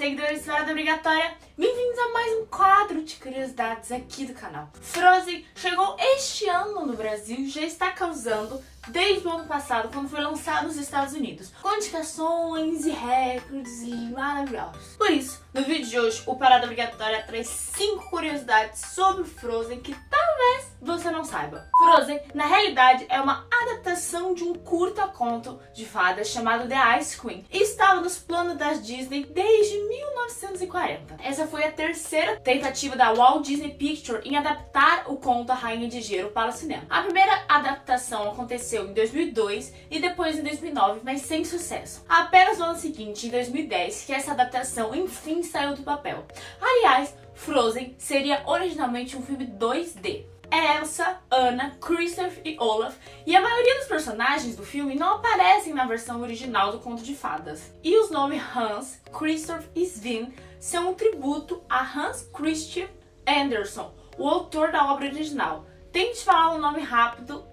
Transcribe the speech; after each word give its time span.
seguidores 0.00 0.44
de 0.44 0.50
Obrigatória! 0.50 1.34
Bem-vindos 1.58 1.98
a 1.98 2.08
mais 2.08 2.32
um 2.38 2.46
quadro 2.46 3.04
de 3.04 3.16
curiosidades 3.16 3.92
aqui 3.92 4.24
do 4.24 4.32
canal. 4.32 4.70
Frozen 4.80 5.44
chegou 5.54 5.94
este 5.98 6.48
ano 6.48 6.86
no 6.86 6.96
Brasil 6.96 7.40
e 7.40 7.50
já 7.50 7.60
está 7.60 7.90
causando 7.90 8.62
desde 8.88 9.26
o 9.26 9.30
ano 9.30 9.44
passado, 9.44 9.90
quando 9.92 10.08
foi 10.08 10.20
lançado 10.20 10.66
nos 10.66 10.76
Estados 10.76 11.14
Unidos, 11.14 11.52
com 11.60 11.74
indicações 11.76 12.86
e 12.86 12.90
recordes 12.90 14.10
maravilhosos. 14.10 14.96
Por 14.96 15.10
isso, 15.10 15.42
no 15.52 15.62
vídeo 15.62 15.86
de 15.86 15.98
hoje, 15.98 16.22
o 16.26 16.36
Parada 16.36 16.64
Obrigatória 16.64 17.22
traz 17.22 17.48
5 17.48 18.10
curiosidades 18.10 18.80
sobre 18.94 19.24
Frozen 19.24 19.80
que 19.80 19.94
talvez 20.08 20.70
você 20.80 21.10
não 21.10 21.24
saiba. 21.24 21.68
Frozen, 21.78 22.20
na 22.34 22.46
realidade, 22.46 23.04
é 23.08 23.20
uma 23.20 23.46
adaptação 23.62 24.34
de 24.34 24.44
um 24.44 24.54
curta-conto 24.54 25.60
de 25.74 25.84
fadas 25.84 26.28
chamado 26.28 26.68
The 26.68 26.98
Ice 26.98 27.20
Queen 27.20 27.44
e 27.50 27.62
estava 27.62 28.00
nos 28.00 28.18
planos 28.18 28.56
da 28.56 28.72
Disney 28.74 29.24
desde 29.24 29.76
1940. 29.88 31.16
Essa 31.22 31.46
foi 31.46 31.64
a 31.64 31.72
terceira 31.72 32.36
tentativa 32.40 32.96
da 32.96 33.12
Walt 33.12 33.44
Disney 33.44 33.74
Pictures 33.74 34.24
em 34.24 34.36
adaptar 34.36 35.04
o 35.10 35.16
conto 35.16 35.50
A 35.50 35.54
Rainha 35.54 35.88
de 35.88 36.00
Gelo 36.00 36.30
para 36.30 36.50
o 36.50 36.52
cinema. 36.52 36.84
A 36.88 37.02
primeira 37.02 37.44
adaptação 37.48 38.30
aconteceu 38.30 38.69
em 38.76 38.92
2002 38.92 39.72
e 39.90 39.98
depois 39.98 40.38
em 40.38 40.42
2009, 40.42 41.00
mas 41.02 41.22
sem 41.22 41.44
sucesso. 41.44 42.04
Apenas 42.08 42.58
no 42.58 42.64
ano 42.66 42.78
seguinte, 42.78 43.26
em 43.26 43.30
2010, 43.30 44.04
que 44.04 44.12
essa 44.12 44.32
adaptação 44.32 44.94
enfim 44.94 45.42
saiu 45.42 45.74
do 45.74 45.82
papel. 45.82 46.24
Aliás, 46.60 47.14
Frozen 47.34 47.94
seria 47.98 48.42
originalmente 48.46 49.16
um 49.16 49.22
filme 49.22 49.46
2D. 49.46 50.24
Elsa, 50.52 51.20
Anna, 51.30 51.76
Kristoff 51.80 52.40
e 52.44 52.56
Olaf, 52.58 52.96
e 53.24 53.36
a 53.36 53.40
maioria 53.40 53.76
dos 53.76 53.86
personagens 53.86 54.56
do 54.56 54.64
filme 54.64 54.96
não 54.96 55.14
aparecem 55.14 55.72
na 55.72 55.86
versão 55.86 56.20
original 56.20 56.72
do 56.72 56.80
Conto 56.80 57.04
de 57.04 57.14
Fadas. 57.14 57.72
E 57.84 57.96
os 57.96 58.10
nomes 58.10 58.42
Hans, 58.54 59.00
Kristoff 59.16 59.68
e 59.76 59.84
Sven 59.84 60.34
são 60.58 60.90
um 60.90 60.94
tributo 60.94 61.62
a 61.68 61.80
Hans 61.80 62.28
Christian 62.34 62.88
Andersen, 63.26 63.86
o 64.18 64.28
autor 64.28 64.72
da 64.72 64.92
obra 64.92 65.06
original. 65.06 65.64
Tente 65.92 66.24
falar 66.24 66.52
o 66.52 66.56
um 66.56 66.60
nome 66.60 66.82
rápido 66.82 67.44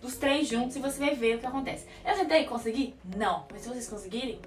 dos 0.00 0.16
três 0.16 0.48
juntos 0.48 0.76
e 0.76 0.80
você 0.80 0.98
vai 0.98 1.14
ver 1.14 1.36
o 1.36 1.38
que 1.38 1.46
acontece. 1.46 1.86
Eu 2.04 2.14
tentei 2.16 2.44
conseguir? 2.44 2.94
Não. 3.16 3.46
Mas 3.50 3.62
se 3.62 3.68
vocês 3.68 3.88
conseguirem, 3.88 4.40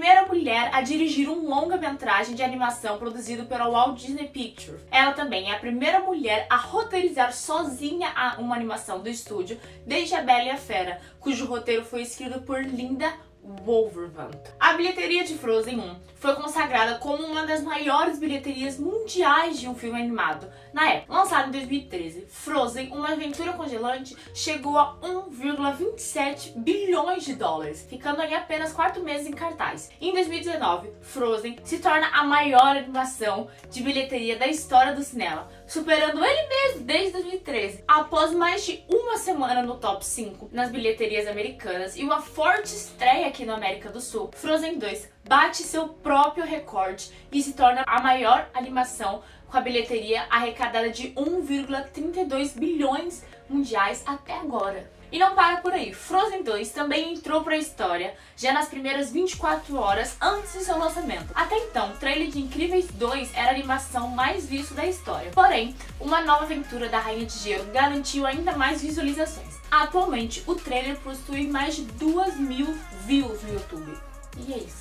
primeira 0.00 0.24
mulher 0.24 0.70
a 0.72 0.80
dirigir 0.80 1.28
um 1.28 1.46
longa-metragem 1.46 2.34
de 2.34 2.42
animação 2.42 2.96
produzido 2.96 3.44
pela 3.44 3.68
Walt 3.68 4.00
Disney 4.00 4.28
Pictures. 4.28 4.80
Ela 4.90 5.12
também 5.12 5.50
é 5.50 5.54
a 5.54 5.58
primeira 5.58 6.00
mulher 6.00 6.46
a 6.48 6.56
roteirizar 6.56 7.34
sozinha 7.34 8.08
uma 8.38 8.56
animação 8.56 9.02
do 9.02 9.10
estúdio 9.10 9.60
desde 9.86 10.14
A 10.14 10.22
Bela 10.22 10.44
e 10.44 10.50
a 10.50 10.56
Fera, 10.56 11.02
cujo 11.20 11.44
roteiro 11.44 11.84
foi 11.84 12.00
escrito 12.00 12.40
por 12.40 12.64
Linda 12.64 13.12
Wolverhampton. 13.42 14.50
A 14.58 14.74
bilheteria 14.74 15.24
de 15.24 15.34
Frozen 15.34 15.78
1 15.78 15.96
foi 16.16 16.34
consagrada 16.34 16.98
como 16.98 17.24
uma 17.24 17.46
das 17.46 17.62
maiores 17.62 18.18
bilheterias 18.18 18.78
mundiais 18.78 19.58
de 19.58 19.68
um 19.68 19.74
filme 19.74 19.98
animado. 19.98 20.50
Na 20.72 20.88
época, 20.88 21.14
lançado 21.14 21.48
em 21.48 21.52
2013, 21.52 22.26
Frozen, 22.28 22.92
uma 22.92 23.12
aventura 23.12 23.54
congelante, 23.54 24.14
chegou 24.34 24.78
a 24.78 24.98
1,27 25.00 26.52
bilhões 26.58 27.24
de 27.24 27.34
dólares, 27.34 27.86
ficando 27.88 28.22
em 28.22 28.34
apenas 28.34 28.72
4 28.72 29.02
meses 29.02 29.26
em 29.26 29.32
cartaz. 29.32 29.90
Em 30.00 30.12
2019, 30.12 30.90
Frozen 31.00 31.56
se 31.64 31.78
torna 31.78 32.08
a 32.08 32.22
maior 32.24 32.76
animação 32.76 33.48
de 33.70 33.82
bilheteria 33.82 34.36
da 34.36 34.46
história 34.46 34.94
do 34.94 35.02
cinema, 35.02 35.48
superando 35.66 36.22
ele 36.24 36.48
mesmo 36.48 36.80
desde 36.82 37.12
2013. 37.12 37.84
Após 37.88 38.32
mais 38.32 38.64
de 38.64 38.84
uma 38.88 39.16
semana 39.16 39.62
no 39.62 39.76
top 39.76 40.04
5 40.04 40.50
nas 40.52 40.70
bilheterias 40.70 41.26
americanas 41.26 41.96
e 41.96 42.04
uma 42.04 42.20
forte 42.20 42.66
estreia 42.66 43.29
aqui 43.30 43.46
na 43.46 43.54
América 43.54 43.88
do 43.88 44.00
Sul, 44.00 44.28
Frozen 44.34 44.78
2 44.78 45.08
bate 45.26 45.62
seu 45.62 45.88
próprio 45.88 46.44
recorde 46.44 47.12
e 47.30 47.40
se 47.40 47.52
torna 47.52 47.84
a 47.86 48.02
maior 48.02 48.50
animação 48.52 49.22
com 49.48 49.56
a 49.56 49.60
bilheteria 49.60 50.26
arrecadada 50.28 50.90
de 50.90 51.12
1,32 51.12 52.58
bilhões 52.58 53.24
mundiais 53.48 54.02
até 54.04 54.34
agora. 54.34 54.90
E 55.12 55.18
não 55.18 55.34
para 55.34 55.56
por 55.56 55.72
aí, 55.72 55.92
Frozen 55.92 56.44
2 56.44 56.70
também 56.70 57.14
entrou 57.14 57.42
para 57.42 57.54
a 57.54 57.58
história 57.58 58.16
já 58.36 58.52
nas 58.52 58.68
primeiras 58.68 59.10
24 59.10 59.76
horas 59.76 60.16
antes 60.20 60.52
de 60.52 60.64
seu 60.64 60.78
lançamento. 60.78 61.32
Até 61.34 61.56
então, 61.58 61.90
o 61.90 61.96
trailer 61.96 62.28
de 62.28 62.40
Incríveis 62.40 62.86
2 62.86 63.34
era 63.34 63.48
a 63.48 63.54
animação 63.54 64.08
mais 64.08 64.46
vista 64.46 64.72
da 64.74 64.86
história. 64.86 65.32
Porém, 65.32 65.74
uma 65.98 66.20
nova 66.20 66.44
aventura 66.44 66.88
da 66.88 67.00
Rainha 67.00 67.26
de 67.26 67.38
Gelo 67.38 67.72
garantiu 67.72 68.24
ainda 68.24 68.56
mais 68.56 68.82
visualizações. 68.82 69.58
Atualmente, 69.68 70.44
o 70.46 70.54
trailer 70.54 70.96
possui 71.00 71.48
mais 71.48 71.74
de 71.74 71.82
2 71.82 72.36
mil 72.36 72.66
views 73.06 73.42
no 73.42 73.54
YouTube. 73.54 73.98
E 74.38 74.52
é 74.52 74.58
isso. 74.58 74.80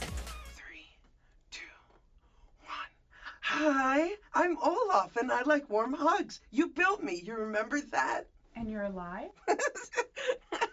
Hi, 3.51 4.15
I'm 4.35 4.57
Olaf 4.61 5.17
and 5.17 5.31
I 5.31 5.41
like 5.41 5.67
warm 5.69 5.93
hugs. 5.93 6.39
You 6.51 6.67
built 6.67 7.01
me, 7.01 7.15
you 7.15 7.35
remember 7.35 7.81
that? 7.91 8.27
And 8.55 8.69
you're 8.69 8.83
alive? 8.83 9.29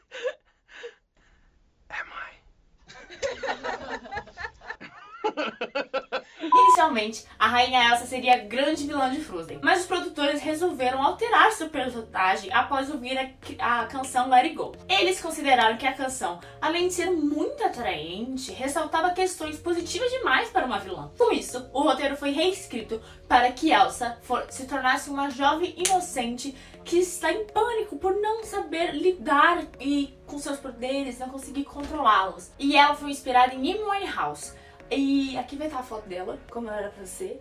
Inicialmente, 6.86 7.24
a 7.36 7.48
Rainha 7.48 7.90
Elsa 7.90 8.06
seria 8.06 8.34
a 8.34 8.38
grande 8.38 8.86
vilã 8.86 9.10
de 9.10 9.20
Frozen, 9.20 9.58
mas 9.60 9.80
os 9.80 9.86
produtores 9.86 10.40
resolveram 10.40 11.02
alterar 11.02 11.50
seu 11.50 11.68
personagem 11.68 12.52
após 12.52 12.88
ouvir 12.88 13.18
a, 13.58 13.80
a 13.82 13.86
canção 13.86 14.30
Let 14.30 14.44
It 14.44 14.54
Go. 14.54 14.72
Eles 14.88 15.20
consideraram 15.20 15.76
que 15.76 15.86
a 15.86 15.92
canção, 15.92 16.38
além 16.60 16.86
de 16.86 16.94
ser 16.94 17.10
muito 17.10 17.64
atraente, 17.64 18.52
ressaltava 18.52 19.10
questões 19.10 19.58
positivas 19.58 20.12
demais 20.12 20.48
para 20.50 20.64
uma 20.64 20.78
vilã. 20.78 21.10
Com 21.18 21.32
isso, 21.32 21.68
o 21.72 21.80
roteiro 21.80 22.16
foi 22.16 22.30
reescrito 22.30 23.02
para 23.26 23.50
que 23.50 23.72
Elsa 23.72 24.16
for, 24.22 24.46
se 24.48 24.66
tornasse 24.66 25.10
uma 25.10 25.28
jovem 25.28 25.74
inocente 25.76 26.54
que 26.84 26.98
está 26.98 27.32
em 27.32 27.46
pânico 27.46 27.96
por 27.96 28.14
não 28.14 28.44
saber 28.44 28.92
lidar 28.92 29.64
e 29.80 30.16
com 30.24 30.38
seus 30.38 30.58
poderes, 30.58 31.18
não 31.18 31.30
conseguir 31.30 31.64
controlá-los. 31.64 32.52
E 32.60 32.76
ela 32.76 32.94
foi 32.94 33.10
inspirada 33.10 33.54
em 33.54 33.72
Amy 33.72 33.82
Winehouse 33.82 34.52
e 34.90 35.36
aqui 35.36 35.56
vai 35.56 35.66
estar 35.66 35.80
a 35.80 35.82
foto 35.82 36.08
dela, 36.08 36.38
como 36.50 36.70
era 36.70 36.90
pra 36.90 37.06
ser. 37.06 37.40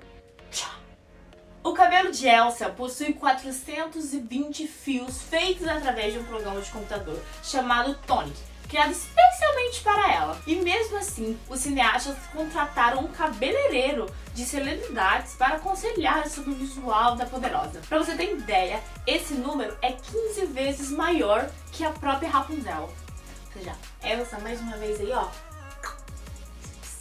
O 1.64 1.74
cabelo 1.74 2.12
de 2.12 2.28
Elsa 2.28 2.70
possui 2.70 3.14
420 3.14 4.68
fios 4.68 5.24
feitos 5.24 5.68
através 5.68 6.14
de 6.14 6.20
um 6.20 6.24
programa 6.24 6.62
de 6.62 6.70
computador 6.70 7.20
chamado 7.44 7.96
Tonic, 8.06 8.38
criado 8.70 8.92
especialmente 8.92 9.82
para 9.82 10.14
ela. 10.14 10.42
E 10.46 10.58
mesmo 10.58 10.98
assim, 10.98 11.36
os 11.50 11.60
cineastas 11.60 12.16
contrataram 12.32 13.00
um 13.00 13.08
cabeleireiro 13.08 14.06
de 14.36 14.46
celebridades 14.46 15.34
para 15.34 15.56
aconselhar 15.56 16.30
sobre 16.30 16.52
o 16.52 16.56
visual 16.56 17.16
da 17.16 17.26
poderosa. 17.26 17.82
Para 17.90 17.98
você 17.98 18.14
ter 18.16 18.34
ideia, 18.34 18.80
esse 19.08 19.34
número 19.34 19.76
é 19.82 19.92
15 19.92 20.46
vezes 20.46 20.92
maior 20.92 21.50
que 21.72 21.84
a 21.84 21.90
própria 21.90 22.30
Rapunzel. 22.30 22.84
Ou 22.84 23.54
seja, 23.54 23.76
Elsa 24.04 24.38
mais 24.40 24.62
uma 24.62 24.78
vez 24.78 25.00
aí, 25.00 25.12
ó, 25.12 25.28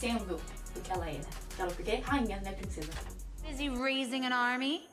sendo 0.04 0.36
o 0.76 0.80
que 0.82 0.92
ela 0.92 1.08
é, 1.08 1.14
né? 1.14 1.24
Ela 1.58 1.70
porque 1.70 1.92
é 1.92 2.00
rainha, 2.00 2.38
né, 2.42 2.52
princesa? 2.52 2.92
Is 3.50 3.58
he 3.58 3.70
raising 3.70 4.26
an 4.26 4.32
army? 4.32 4.86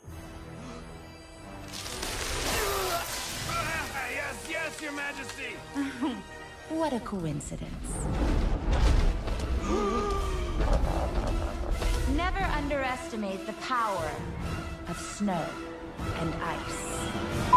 yes, 4.16 4.38
yes, 4.50 4.82
your 4.82 4.94
majesty! 4.94 5.58
what 6.70 6.94
a 6.94 7.00
coincidence. 7.02 7.92
Never 12.16 12.44
underestimate 12.58 13.46
the 13.46 13.54
power 13.68 14.10
of 14.88 14.98
snow 14.98 15.46
and 16.22 16.32
ice. 16.68 16.92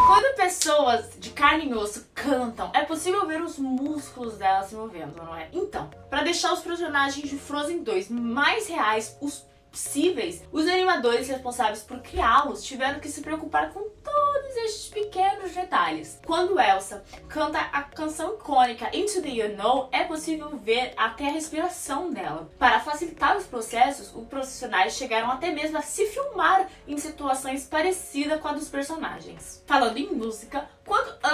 Quando 0.07 0.37
pessoas 0.37 1.11
de 1.19 1.31
carne 1.31 1.71
e 1.71 1.75
osso 1.75 2.07
cantam, 2.15 2.71
é 2.75 2.85
possível 2.85 3.27
ver 3.27 3.41
os 3.41 3.59
músculos 3.59 4.37
delas 4.37 4.67
se 4.67 4.75
movendo, 4.75 5.17
não 5.17 5.35
é? 5.35 5.49
Então, 5.53 5.89
para 6.11 6.23
deixar 6.23 6.53
os 6.53 6.61
personagens 6.61 7.29
de 7.29 7.39
Frozen 7.39 7.83
2 7.83 8.11
mais 8.11 8.69
reais 8.69 9.17
os 9.21 9.47
possíveis, 9.75 10.41
os 10.53 10.69
animadores 10.69 11.27
responsáveis 11.27 11.83
por 11.83 11.99
criá-los 11.99 12.63
tiveram 12.63 13.01
que 13.01 13.09
se 13.09 13.21
preocupar 13.21 13.73
com 13.73 13.81
todos 13.81 14.57
estes 14.59 14.89
pequenos 14.89 15.51
detalhes. 15.51 16.21
Quando 16.25 16.61
Elsa 16.61 17.05
canta 17.29 17.59
a 17.59 17.83
canção 17.83 18.35
icônica 18.35 18.89
Into 18.97 19.21
the 19.21 19.47
Unknown, 19.47 19.89
é 19.91 20.05
possível 20.05 20.57
ver 20.59 20.95
até 20.97 21.27
a 21.27 21.33
respiração 21.33 22.13
dela. 22.13 22.49
Para 22.57 22.79
facilitar 22.79 23.37
os 23.37 23.47
processos, 23.47 24.15
os 24.15 24.29
profissionais 24.29 24.95
chegaram 24.95 25.29
até 25.29 25.51
mesmo 25.51 25.77
a 25.77 25.83
se 25.83 26.07
filmar 26.07 26.69
em 26.87 26.97
situações 26.97 27.65
parecidas 27.65 28.41
com 28.41 28.47
a 28.47 28.53
dos 28.53 28.69
personagens. 28.69 29.61
Falando 29.67 29.99
em 29.99 30.15
música, 30.15 30.69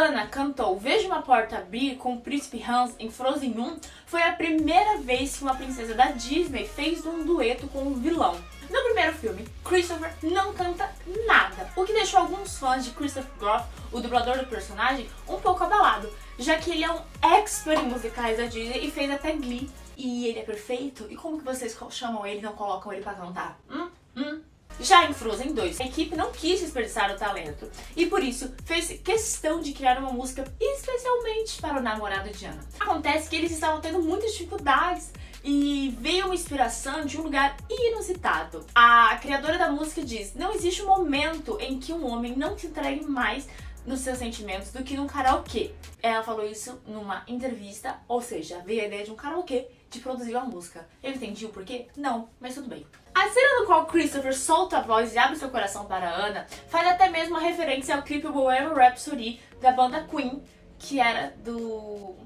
Anna 0.00 0.26
cantou 0.26 0.78
Veja 0.78 1.06
uma 1.06 1.20
Porta 1.20 1.58
Abrir 1.58 1.96
com 1.96 2.14
o 2.14 2.20
Príncipe 2.22 2.64
Hans 2.66 2.94
em 2.98 3.10
Frozen 3.10 3.50
1, 3.50 3.80
foi 4.06 4.22
a 4.22 4.32
primeira 4.32 4.96
vez 4.96 5.36
que 5.36 5.42
uma 5.42 5.54
princesa 5.54 5.92
da 5.92 6.06
Disney 6.06 6.66
fez 6.66 7.04
um 7.04 7.22
dueto 7.22 7.68
com 7.68 7.82
um 7.82 7.92
vilão. 7.92 8.34
No 8.70 8.82
primeiro 8.84 9.12
filme, 9.12 9.46
Christopher 9.62 10.10
não 10.22 10.54
canta 10.54 10.90
nada, 11.26 11.70
o 11.76 11.84
que 11.84 11.92
deixou 11.92 12.20
alguns 12.20 12.58
fãs 12.58 12.82
de 12.82 12.92
Christopher 12.92 13.30
Groff, 13.38 13.68
o 13.92 14.00
dublador 14.00 14.38
do 14.38 14.46
personagem, 14.46 15.06
um 15.28 15.38
pouco 15.38 15.64
abalado, 15.64 16.10
já 16.38 16.56
que 16.56 16.70
ele 16.70 16.84
é 16.84 16.90
um 16.90 17.02
expert 17.20 17.82
em 17.82 17.88
musicais 17.88 18.38
da 18.38 18.46
Disney 18.46 18.86
e 18.86 18.90
fez 18.90 19.10
até 19.10 19.32
Glee, 19.32 19.68
e 19.98 20.28
ele 20.28 20.38
é 20.38 20.44
perfeito, 20.44 21.06
e 21.10 21.16
como 21.16 21.36
que 21.36 21.44
vocês 21.44 21.76
chamam 21.90 22.26
ele 22.26 22.38
e 22.38 22.42
não 22.42 22.54
colocam 22.54 22.90
ele 22.90 23.02
pra 23.02 23.12
cantar? 23.12 23.60
Hum? 23.70 23.90
Hum? 24.16 24.40
Já 24.80 25.04
em 25.04 25.12
Frozen 25.12 25.52
2, 25.52 25.78
a 25.78 25.84
equipe 25.84 26.16
não 26.16 26.32
quis 26.32 26.60
desperdiçar 26.60 27.12
o 27.12 27.16
talento 27.16 27.70
e 27.94 28.06
por 28.06 28.24
isso 28.24 28.50
fez 28.64 28.88
questão 29.04 29.60
de 29.60 29.72
criar 29.72 29.98
uma 29.98 30.10
música 30.10 30.42
especialmente 30.58 31.60
para 31.60 31.78
o 31.78 31.82
namorado 31.82 32.30
de 32.30 32.46
Anna. 32.46 32.60
Acontece 32.80 33.28
que 33.28 33.36
eles 33.36 33.52
estavam 33.52 33.82
tendo 33.82 34.00
muitas 34.00 34.32
dificuldades 34.32 35.12
e 35.44 35.94
veio 36.00 36.24
uma 36.24 36.34
inspiração 36.34 37.04
de 37.04 37.18
um 37.18 37.22
lugar 37.24 37.58
inusitado. 37.68 38.64
A 38.74 39.18
criadora 39.20 39.58
da 39.58 39.70
música 39.70 40.02
diz: 40.02 40.34
Não 40.34 40.50
existe 40.52 40.82
um 40.82 40.86
momento 40.86 41.58
em 41.60 41.78
que 41.78 41.92
um 41.92 42.06
homem 42.06 42.34
não 42.34 42.56
te 42.56 42.66
entregue 42.66 43.04
mais 43.04 43.46
nos 43.84 44.00
seus 44.00 44.18
sentimentos 44.18 44.72
do 44.72 44.82
que 44.82 44.96
num 44.96 45.06
karaokê. 45.06 45.72
Ela 46.02 46.22
falou 46.22 46.46
isso 46.46 46.80
numa 46.86 47.22
entrevista, 47.28 47.98
ou 48.08 48.22
seja, 48.22 48.62
veio 48.64 48.82
a 48.82 48.86
ideia 48.86 49.04
de 49.04 49.10
um 49.10 49.16
karaokê 49.16 49.68
de 49.90 49.98
produzir 49.98 50.36
uma 50.36 50.44
música. 50.44 50.88
Eu 51.02 51.12
entendi 51.12 51.44
o 51.44 51.50
porquê? 51.50 51.88
Não, 51.96 52.28
mas 52.40 52.54
tudo 52.54 52.68
bem. 52.68 52.86
A 53.12 53.28
cena 53.28 53.60
no 53.60 53.66
qual 53.66 53.86
Christopher 53.86 54.34
solta 54.34 54.78
a 54.78 54.82
voz 54.82 55.12
e 55.12 55.18
abre 55.18 55.36
seu 55.36 55.50
coração 55.50 55.84
para 55.86 56.14
Anna 56.14 56.46
faz 56.68 56.86
até 56.86 57.08
mesmo 57.08 57.36
referência 57.36 57.96
ao 57.96 58.02
clipe 58.02 58.28
Bohemian 58.28 58.72
Rhapsody 58.72 59.40
da 59.60 59.72
banda 59.72 60.06
Queen, 60.08 60.42
que 60.78 61.00
era 61.00 61.34
do 61.44 62.16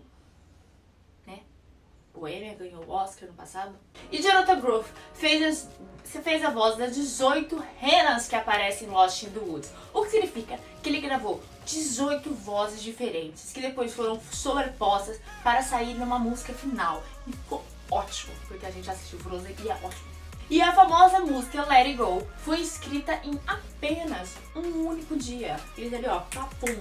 Bohemian 2.15 2.55
ganhou 2.55 2.85
o 2.85 2.91
Oscar 2.91 3.29
no 3.29 3.35
passado. 3.35 3.75
E 4.11 4.23
Jonathan 4.23 4.61
Groove 4.61 4.89
fez, 5.13 5.69
fez 6.05 6.45
a 6.45 6.51
voz 6.51 6.77
das 6.77 6.95
18 6.95 7.57
renas 7.79 8.29
que 8.29 8.37
aparecem 8.37 8.89
em 8.89 8.91
Lost 8.91 9.25
in 9.25 9.31
the 9.31 9.41
Woods. 9.41 9.71
O 9.93 10.03
que 10.03 10.11
significa 10.11 10.59
que 10.83 10.89
ele 10.89 11.01
gravou 11.01 11.43
18 11.67 12.33
vozes 12.35 12.83
diferentes, 12.83 13.53
que 13.53 13.61
depois 13.61 13.93
foram 13.93 14.21
sobrepostas 14.31 15.21
para 15.43 15.63
sair 15.63 15.95
numa 15.95 16.19
música 16.19 16.53
final. 16.53 17.03
E 17.27 17.33
ficou 17.33 17.65
ótimo, 17.91 18.33
porque 18.47 18.67
a 18.67 18.71
gente 18.71 18.91
assistiu 18.91 19.19
Frozen 19.19 19.55
e 19.65 19.69
é 19.69 19.75
ótimo. 19.75 20.15
E 20.51 20.61
a 20.61 20.73
famosa 20.73 21.21
música 21.21 21.63
Let 21.63 21.87
It 21.87 21.95
Go 21.95 22.23
foi 22.39 22.61
escrita 22.61 23.19
em 23.25 23.41
apenas 23.47 24.37
um 24.55 24.89
único 24.89 25.17
dia. 25.17 25.57
Eles 25.77 25.95
ali, 25.95 26.07
ó, 26.07 26.21
papum, 26.21 26.79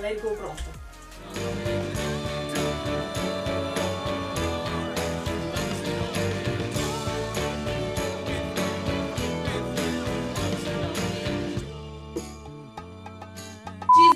Let 0.00 0.16
It 0.16 0.20
Go 0.20 0.36
pronto. 0.36 2.17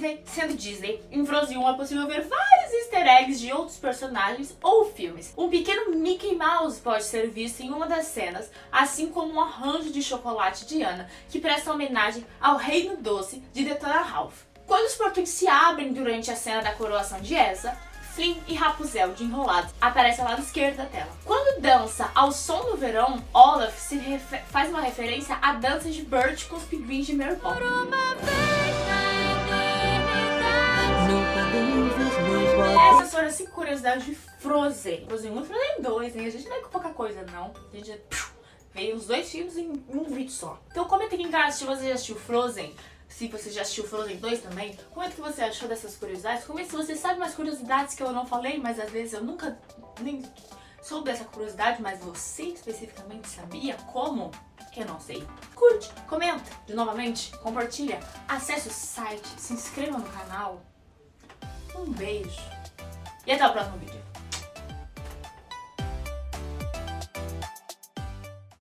Disney, 0.03 0.23
sendo 0.27 0.55
Disney, 0.55 1.01
em 1.13 1.25
Frozen 1.25 1.59
1 1.59 1.69
é 1.69 1.73
possível 1.75 2.09
ver 2.09 2.23
vários 2.23 2.73
easter 2.73 3.07
eggs 3.07 3.41
de 3.41 3.53
outros 3.53 3.77
personagens 3.77 4.57
ou 4.61 4.91
filmes. 4.91 5.33
Um 5.37 5.49
pequeno 5.49 5.95
Mickey 5.95 6.35
Mouse 6.35 6.81
pode 6.81 7.05
ser 7.05 7.31
visto 7.31 7.61
em 7.61 7.71
uma 7.71 7.87
das 7.87 8.07
cenas, 8.07 8.51
assim 8.73 9.11
como 9.11 9.33
um 9.33 9.41
arranjo 9.41 9.93
de 9.93 10.03
chocolate 10.03 10.67
de 10.67 10.83
Anna, 10.83 11.09
que 11.31 11.39
presta 11.39 11.73
homenagem 11.73 12.27
ao 12.41 12.57
Reino 12.57 12.97
Doce 12.97 13.43
de 13.53 13.65
Detona 13.65 14.01
Ralph. 14.01 14.43
Quando 14.67 14.87
os 14.87 14.97
portões 14.97 15.29
se 15.29 15.47
abrem 15.47 15.93
durante 15.93 16.33
a 16.33 16.37
cena 16.37 16.63
da 16.63 16.75
coroação 16.75 17.21
de 17.21 17.35
Elsa, 17.35 17.79
Flynn 18.15 18.35
e 18.49 18.55
Rapunzel 18.55 19.13
de 19.13 19.23
Enrolados 19.23 19.73
aparecem 19.81 20.25
ao 20.25 20.31
lado 20.31 20.43
esquerdo 20.43 20.79
da 20.79 20.87
tela. 20.87 21.11
Quando 21.25 21.61
dança 21.61 22.11
ao 22.15 22.33
som 22.33 22.65
do 22.65 22.77
verão, 22.77 23.23
Olaf 23.33 23.73
faz 24.49 24.69
uma 24.69 24.81
referência 24.81 25.39
à 25.41 25.53
dança 25.53 25.89
de 25.89 26.03
Bert 26.03 26.49
com 26.49 26.57
os 26.57 26.65
pinguins 26.65 27.07
de 27.07 27.15
Mary 27.15 27.37
Poppins. 27.37 28.92
Essas 32.93 33.11
foram 33.13 33.27
as 33.27 33.35
5 33.35 33.51
curiosidades 33.53 34.07
de 34.07 34.15
Frozen. 34.15 35.07
Frozen 35.07 35.31
1 35.33 35.41
e 35.41 35.47
Frozen 35.47 35.83
2, 35.83 36.17
hein? 36.17 36.27
A 36.27 36.31
gente 36.31 36.49
não 36.49 36.57
é 36.57 36.61
com 36.61 36.69
pouca 36.69 36.91
coisa, 36.91 37.25
não. 37.31 37.53
A 37.73 37.77
gente 37.77 38.01
veio 38.73 38.97
os 38.97 39.07
dois 39.07 39.31
filmes 39.31 39.57
em 39.57 39.85
um 39.89 40.05
vídeo 40.05 40.33
só. 40.33 40.61
Então 40.71 40.85
comenta 40.87 41.15
aqui 41.15 41.25
em 41.25 41.31
casa 41.31 41.59
se 41.59 41.65
você 41.65 41.89
já 41.89 41.95
assistiu 41.95 42.17
Frozen. 42.17 42.75
Se 43.09 43.29
você 43.29 43.51
já 43.51 43.61
assistiu 43.63 43.85
Frozen 43.85 44.17
2 44.17 44.41
também, 44.41 44.77
comenta 44.91 45.13
o 45.13 45.15
que 45.17 45.21
você 45.21 45.43
achou 45.43 45.69
dessas 45.69 45.97
curiosidades. 45.97 46.45
Comenta 46.45 46.71
se 46.71 46.77
você 46.77 46.97
sabe 46.97 47.21
mais 47.21 47.35
curiosidades 47.35 47.95
que 47.95 48.03
eu 48.03 48.11
não 48.11 48.27
falei, 48.27 48.59
mas 48.59 48.81
às 48.81 48.91
vezes 48.91 49.13
eu 49.13 49.23
nunca 49.23 49.59
nem 50.01 50.23
soube 50.83 51.11
dessa 51.11 51.25
curiosidade, 51.25 51.83
mas 51.83 52.01
você 52.01 52.45
especificamente 52.45 53.29
sabia 53.29 53.75
como? 53.93 54.31
Eu 54.75 54.87
não 54.87 54.99
sei. 54.99 55.23
Curte, 55.55 55.93
comenta, 56.09 56.51
de 56.67 56.73
novamente, 56.73 57.37
compartilha, 57.39 58.01
acesse 58.27 58.69
o 58.69 58.73
site, 58.73 59.29
se 59.39 59.53
inscreva 59.53 59.99
no 59.99 60.09
canal. 60.09 60.63
Um 61.75 61.91
beijo 61.93 62.43
e 63.27 63.33
até 63.33 63.47
o 63.47 63.53
próximo 63.53 63.79
vídeo. 63.79 64.02